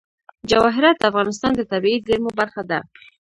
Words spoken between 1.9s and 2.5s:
زیرمو